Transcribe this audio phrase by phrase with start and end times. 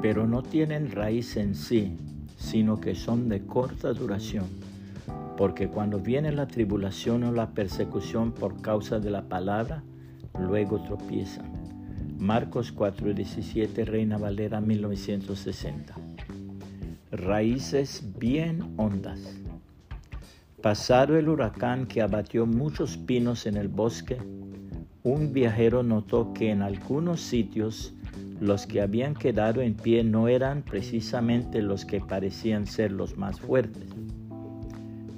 [0.00, 1.96] pero no tienen raíz en sí,
[2.36, 4.46] sino que son de corta duración.
[5.36, 9.82] Porque cuando viene la tribulación o la persecución por causa de la palabra,
[10.38, 11.46] luego tropiezan.
[12.18, 15.94] Marcos 4:17, Reina Valera 1960.
[17.12, 19.20] Raíces bien hondas.
[20.60, 24.18] Pasado el huracán que abatió muchos pinos en el bosque,
[25.04, 27.94] un viajero notó que en algunos sitios
[28.40, 33.40] los que habían quedado en pie no eran precisamente los que parecían ser los más
[33.40, 33.88] fuertes.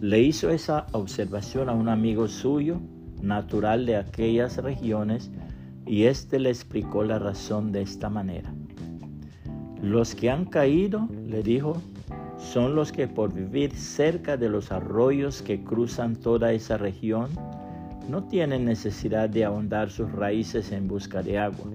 [0.00, 2.80] Le hizo esa observación a un amigo suyo,
[3.20, 5.30] natural de aquellas regiones,
[5.86, 8.54] y éste le explicó la razón de esta manera.
[9.82, 11.76] Los que han caído, le dijo,
[12.38, 17.28] son los que por vivir cerca de los arroyos que cruzan toda esa región,
[18.08, 21.66] no tienen necesidad de ahondar sus raíces en busca de agua.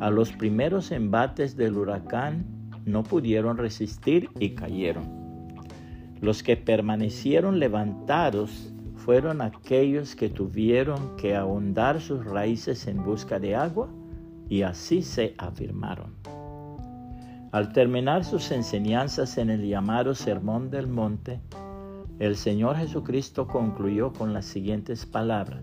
[0.00, 2.46] A los primeros embates del huracán
[2.86, 5.20] no pudieron resistir y cayeron.
[6.22, 13.54] Los que permanecieron levantados fueron aquellos que tuvieron que ahondar sus raíces en busca de
[13.54, 13.90] agua
[14.48, 16.14] y así se afirmaron.
[17.52, 21.40] Al terminar sus enseñanzas en el llamado Sermón del Monte,
[22.18, 25.62] el Señor Jesucristo concluyó con las siguientes palabras.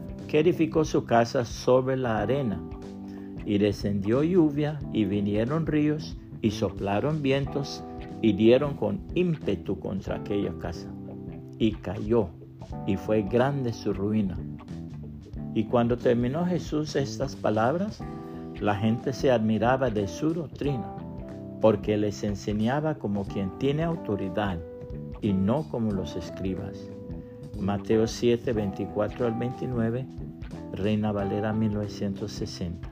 [0.31, 2.57] que edificó su casa sobre la arena.
[3.45, 7.83] Y descendió lluvia y vinieron ríos y soplaron vientos
[8.21, 10.87] y dieron con ímpetu contra aquella casa.
[11.59, 12.29] Y cayó
[12.87, 14.39] y fue grande su ruina.
[15.53, 18.01] Y cuando terminó Jesús estas palabras,
[18.61, 20.95] la gente se admiraba de su doctrina,
[21.59, 24.59] porque les enseñaba como quien tiene autoridad
[25.19, 26.89] y no como los escribas.
[27.59, 30.05] Mateo 7, 24 al 29,
[30.73, 32.91] Reina Valera 1960.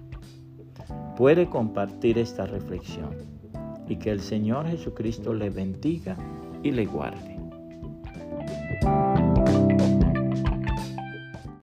[1.17, 3.15] Puede compartir esta reflexión
[3.87, 6.15] y que el Señor Jesucristo le bendiga
[6.63, 7.39] y le guarde.